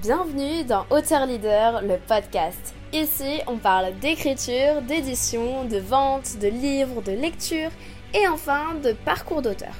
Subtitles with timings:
[0.00, 2.72] Bienvenue dans Auteur Leader, le podcast.
[2.92, 7.70] Ici, on parle d'écriture, d'édition, de vente, de livres, de lecture
[8.14, 9.74] et enfin de parcours d'auteur.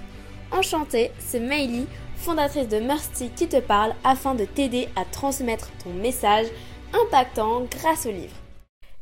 [0.51, 1.87] Enchantée, c'est Meili,
[2.17, 6.47] fondatrice de Mercy qui te parle afin de t'aider à transmettre ton message
[6.93, 8.35] impactant grâce au livre.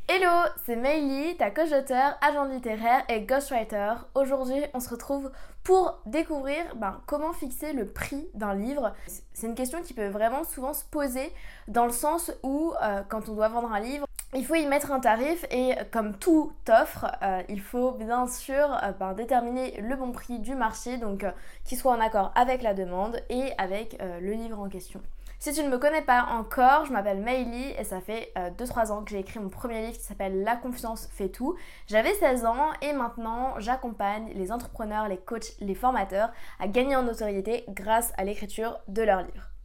[0.08, 3.94] Hello, c'est Meili, ta coach d'auteur, agent littéraire et ghostwriter.
[4.14, 5.32] Aujourd'hui, on se retrouve
[5.64, 8.94] pour découvrir ben, comment fixer le prix d'un livre.
[9.34, 11.32] C'est une question qui peut vraiment souvent se poser
[11.66, 14.92] dans le sens où, euh, quand on doit vendre un livre, il faut y mettre
[14.92, 19.96] un tarif et comme tout offre, euh, il faut bien sûr euh, ben, déterminer le
[19.96, 21.26] bon prix du marché, donc
[21.64, 25.02] qui soit en accord avec la demande et avec le livre en question.
[25.46, 28.92] Si tu ne me connais pas encore, je m'appelle Meili et ça fait 2-3 euh,
[28.92, 31.54] ans que j'ai écrit mon premier livre qui s'appelle La confiance fait tout.
[31.86, 37.04] J'avais 16 ans et maintenant j'accompagne les entrepreneurs, les coachs, les formateurs à gagner en
[37.04, 39.55] notoriété grâce à l'écriture de leurs livres.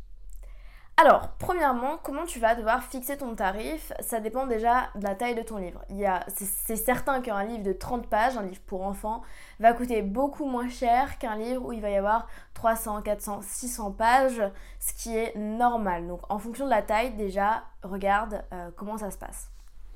[0.98, 3.92] Alors, premièrement, comment tu vas devoir fixer ton tarif?
[4.02, 5.84] Ça dépend déjà de la taille de ton livre.
[6.28, 9.24] c'est, certain qu'un livre de 30 pages, un livre pour enfants,
[9.60, 13.92] va coûter beaucoup moins cher qu'un livre où il va y avoir 300, 400, 600
[13.92, 14.44] pages,
[14.80, 16.08] ce qui est normal.
[16.08, 19.50] Donc, en fonction de la taille, déjà, regarde euh, comment ça se passe.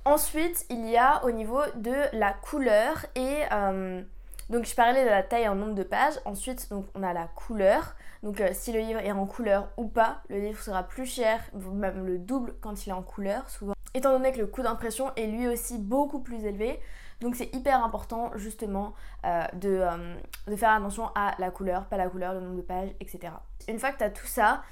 [0.05, 4.03] Ensuite, il y a au niveau de la couleur et euh,
[4.49, 6.19] donc je parlais de la taille en nombre de pages.
[6.25, 7.95] Ensuite, donc on a la couleur.
[8.23, 11.41] Donc euh, si le livre est en couleur ou pas, le livre sera plus cher,
[11.53, 13.73] même le double quand il est en couleur souvent.
[13.93, 16.79] Étant donné que le coût d'impression est lui aussi beaucoup plus élevé,
[17.21, 18.93] donc c'est hyper important justement
[19.25, 20.15] euh, euh,
[20.47, 23.33] de, faire attention à la couleur, pas la couleur, le nombre de pages, etc.
[23.69, 24.63] Une fois que tu as tout ça,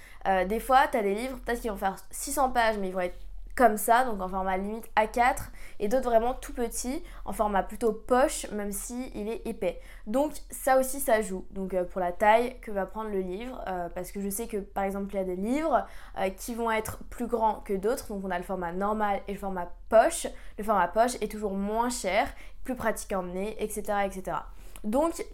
[0.46, 3.00] des fois tu as des livres, peut-être qu'ils vont faire 600 pages, mais ils vont
[3.00, 3.18] être
[3.56, 7.94] comme ça, donc en format limite A4, et d'autres vraiment tout petits, en format plutôt
[7.94, 9.80] poche, même si il est épais.
[10.08, 13.64] Donc ça aussi ça joue, donc euh, pour la taille que va prendre le livre,
[13.68, 15.86] euh, parce que je sais que par exemple il y a des livres
[16.20, 19.34] euh, qui vont être plus grands que d'autres, donc on a le format normal et
[19.34, 20.28] le format poche.
[20.58, 22.28] Le format poche est toujours moins cher,
[22.64, 24.00] plus pratique à emmener, etc.
[24.06, 24.38] etc.
[24.84, 25.26] Donc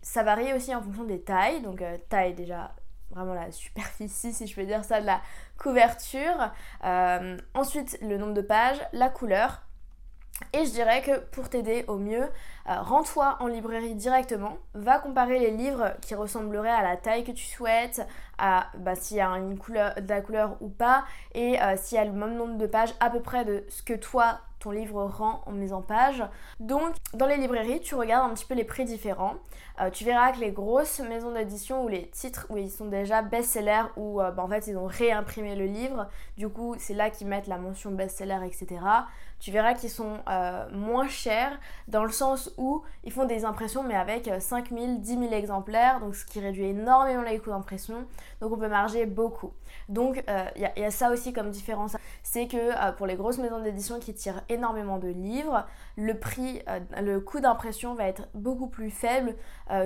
[0.00, 2.72] ça varie aussi en fonction des tailles, donc taille déjà
[3.10, 5.20] vraiment la superficie, si je peux dire ça, de la
[5.58, 6.52] couverture.
[6.84, 9.62] Euh, ensuite, le nombre de pages, la couleur.
[10.52, 15.38] Et je dirais que pour t'aider au mieux, euh, rends-toi en librairie directement, va comparer
[15.38, 18.06] les livres qui ressembleraient à la taille que tu souhaites,
[18.36, 21.96] à bah, s'il y a une couleur, de la couleur ou pas, et euh, s'il
[21.96, 24.72] y a le même nombre de pages à peu près de ce que toi ton
[24.72, 26.24] livre rend en mise en page.
[26.58, 29.34] Donc dans les librairies, tu regardes un petit peu les prix différents.
[29.80, 33.22] Euh, tu verras que les grosses maisons d'édition ou les titres où ils sont déjà
[33.22, 37.26] best-sellers ou bah, en fait ils ont réimprimé le livre, du coup c'est là qu'ils
[37.26, 38.80] mettent la mention best-seller, etc.
[39.38, 40.18] Tu verras qu'ils sont
[40.72, 45.32] moins chers dans le sens où ils font des impressions mais avec 5000, 10 000
[45.32, 48.06] exemplaires, donc ce qui réduit énormément les coûts d'impression,
[48.40, 49.52] donc on peut marger beaucoup.
[49.88, 51.95] Donc il euh, y, a ça aussi comme différence,
[52.36, 55.64] c'est que euh, pour les grosses maisons d'édition qui tirent énormément de livres,
[55.96, 59.34] le prix, euh, le coût d'impression va être beaucoup plus faible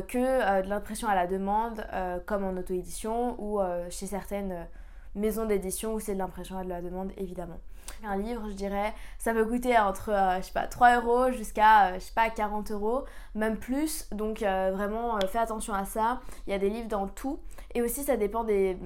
[0.08, 1.86] que de l'impression à la demande,
[2.26, 4.66] comme en auto-édition ou chez certaines
[5.14, 7.58] maisons d'édition où c'est de l'impression à de la demande évidemment.
[8.04, 11.88] Un livre, je dirais, ça peut coûter entre, euh, je sais pas, 3 euros jusqu'à,
[11.88, 14.08] euh, je sais pas, 40 euros, même plus.
[14.12, 16.20] Donc euh, vraiment, fais attention à ça.
[16.46, 17.40] Il y a des livres dans tout.
[17.74, 18.78] Et aussi, ça dépend des,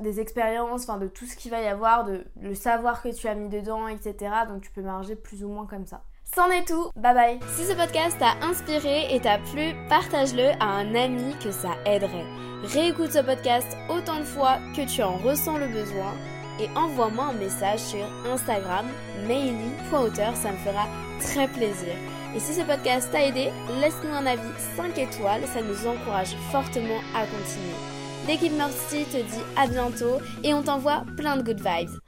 [0.00, 3.28] des expériences, enfin de tout ce qu'il va y avoir, de le savoir que tu
[3.28, 4.14] as mis dedans, etc.
[4.48, 6.02] Donc tu peux marger plus ou moins comme ça.
[6.34, 10.66] C'en est tout, bye bye Si ce podcast t'a inspiré et t'a plu, partage-le à
[10.66, 12.26] un ami que ça aiderait.
[12.62, 16.14] Réécoute ce podcast autant de fois que tu en ressens le besoin
[16.60, 18.86] et envoie-moi un message sur Instagram,
[19.26, 20.86] maily.auteur, ça me fera
[21.20, 21.94] très plaisir.
[22.36, 23.50] Et si ce podcast t'a aidé,
[23.80, 27.99] laisse-nous un avis 5 étoiles, ça nous encourage fortement à continuer.
[28.26, 32.00] L'équipe Mercy te dit à bientôt et on t'envoie plein de good vibes.